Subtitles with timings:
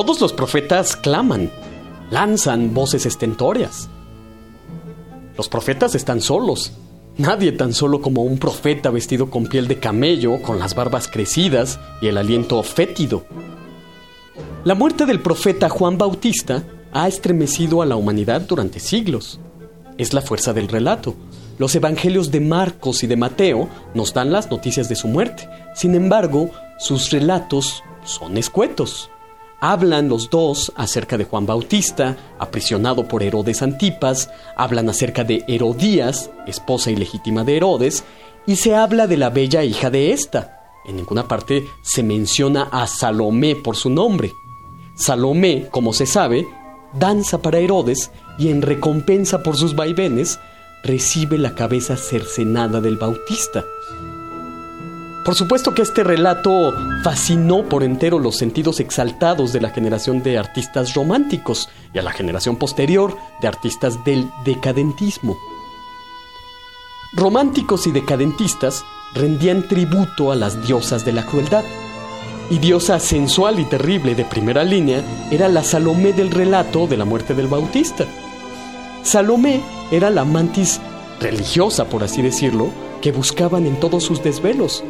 [0.00, 1.50] Todos los profetas claman,
[2.10, 3.90] lanzan voces estentóreas.
[5.36, 6.72] Los profetas están solos.
[7.18, 11.78] Nadie tan solo como un profeta vestido con piel de camello, con las barbas crecidas
[12.00, 13.26] y el aliento fétido.
[14.64, 19.38] La muerte del profeta Juan Bautista ha estremecido a la humanidad durante siglos.
[19.98, 21.14] Es la fuerza del relato.
[21.58, 25.46] Los evangelios de Marcos y de Mateo nos dan las noticias de su muerte.
[25.74, 29.10] Sin embargo, sus relatos son escuetos.
[29.60, 36.30] Hablan los dos acerca de Juan Bautista, aprisionado por Herodes Antipas, hablan acerca de Herodías,
[36.46, 38.04] esposa ilegítima de Herodes,
[38.46, 40.56] y se habla de la bella hija de ésta.
[40.86, 44.32] En ninguna parte se menciona a Salomé por su nombre.
[44.94, 46.48] Salomé, como se sabe,
[46.94, 50.40] danza para Herodes y en recompensa por sus vaivenes,
[50.82, 53.64] recibe la cabeza cercenada del Bautista.
[55.24, 56.72] Por supuesto que este relato
[57.04, 62.12] fascinó por entero los sentidos exaltados de la generación de artistas románticos y a la
[62.12, 65.36] generación posterior de artistas del decadentismo.
[67.12, 68.82] Románticos y decadentistas
[69.14, 71.64] rendían tributo a las diosas de la crueldad.
[72.48, 77.04] Y diosa sensual y terrible de primera línea era la Salomé del relato de la
[77.04, 78.06] muerte del Bautista.
[79.02, 80.80] Salomé era la mantis
[81.20, 82.68] religiosa, por así decirlo,
[83.02, 84.82] que buscaban en todos sus desvelos,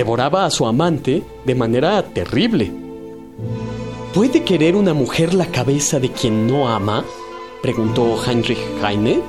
[0.00, 2.72] devoraba a su amante de manera terrible.
[4.14, 7.04] ¿Puede querer una mujer la cabeza de quien no ama?
[7.60, 9.20] preguntó Heinrich Heine.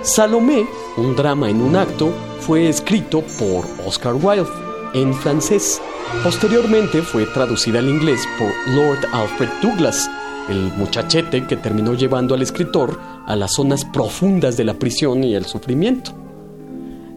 [0.00, 0.64] Salomé,
[0.96, 2.10] un drama en un acto,
[2.40, 4.48] fue escrito por Oscar Wilde
[4.94, 5.78] en francés.
[6.22, 10.10] Posteriormente fue traducida al inglés por Lord Alfred Douglas,
[10.48, 15.34] el muchachete que terminó llevando al escritor a las zonas profundas de la prisión y
[15.34, 16.12] el sufrimiento.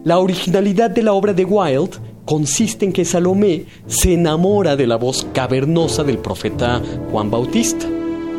[0.04, 4.96] La originalidad de la obra de Wilde consiste en que Salomé se enamora de la
[4.96, 7.86] voz cavernosa del profeta Juan Bautista.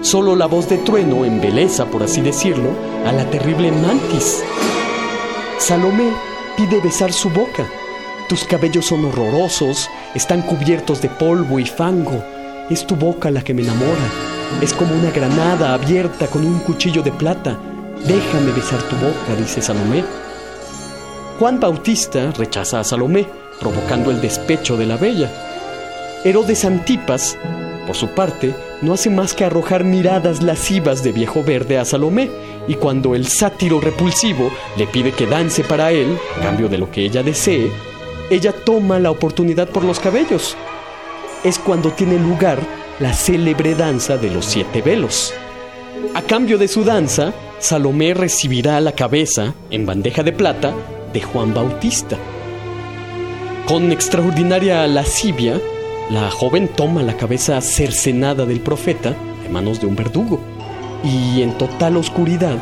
[0.01, 2.69] Solo la voz de trueno embeleza, por así decirlo,
[3.07, 4.43] a la terrible mantis.
[5.57, 6.11] Salomé
[6.55, 7.67] pide besar su boca.
[8.29, 12.23] Tus cabellos son horrorosos, están cubiertos de polvo y fango.
[12.69, 14.07] Es tu boca la que me enamora.
[14.61, 17.57] Es como una granada abierta con un cuchillo de plata.
[18.05, 20.03] Déjame besar tu boca, dice Salomé.
[21.39, 23.25] Juan Bautista rechaza a Salomé,
[23.59, 25.31] provocando el despecho de la bella.
[26.23, 27.37] Herodes Antipas,
[27.85, 32.29] por su parte, no hace más que arrojar miradas lascivas de viejo verde a Salomé,
[32.67, 36.91] y cuando el sátiro repulsivo le pide que dance para él, a cambio de lo
[36.91, 37.71] que ella desee,
[38.29, 40.55] ella toma la oportunidad por los cabellos.
[41.43, 42.59] Es cuando tiene lugar
[42.99, 45.33] la célebre danza de los siete velos.
[46.13, 50.73] A cambio de su danza, Salomé recibirá la cabeza, en bandeja de plata,
[51.11, 52.17] de Juan Bautista.
[53.69, 55.61] Con extraordinaria lascivia,
[56.09, 59.13] la joven toma la cabeza cercenada del profeta
[59.43, 60.39] de manos de un verdugo
[61.03, 62.57] y en total oscuridad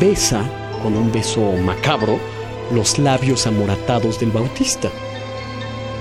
[0.00, 0.42] besa
[0.82, 2.18] con un beso macabro
[2.72, 4.88] los labios amoratados del Bautista.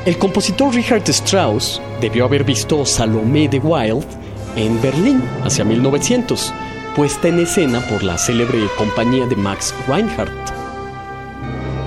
[0.05, 4.07] El compositor Richard Strauss debió haber visto Salomé de Wilde
[4.55, 6.53] en Berlín hacia 1900,
[6.95, 10.31] puesta en escena por la célebre compañía de Max Reinhardt.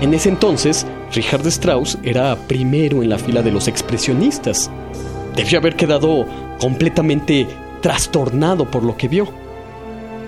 [0.03, 4.71] En ese entonces, Richard Strauss era primero en la fila de los expresionistas.
[5.37, 6.27] Debió haber quedado
[6.59, 7.47] completamente
[7.83, 9.29] trastornado por lo que vio.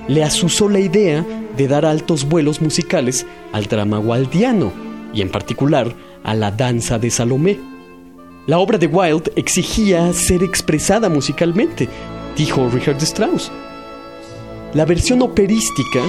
[0.09, 1.25] Le asusó la idea
[1.57, 4.73] de dar altos vuelos musicales al drama waldiano
[5.15, 7.59] y en particular a la danza de Salomé.
[8.47, 11.89] La obra de Wilde exigía ser expresada musicalmente,
[12.37, 13.51] dijo Richard Strauss.
[14.75, 16.01] La versión operística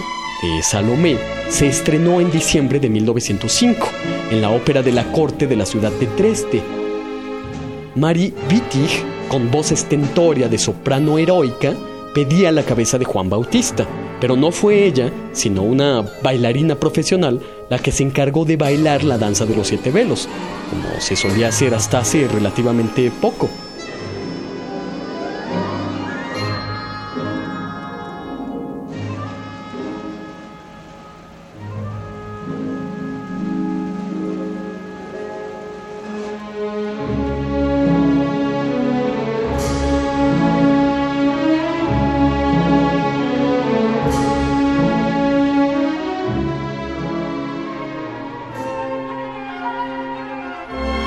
[0.62, 1.18] Salomé
[1.50, 3.88] se estrenó en diciembre de 1905
[4.32, 6.62] en la ópera de la corte de la ciudad de Dresde.
[7.96, 11.74] Marie Wittig, con voz estentoria de soprano heroica,
[12.14, 13.88] pedía la cabeza de Juan Bautista,
[14.20, 19.18] pero no fue ella, sino una bailarina profesional, la que se encargó de bailar la
[19.18, 20.28] danza de los siete velos,
[20.70, 23.50] como se solía hacer hasta hace relativamente poco.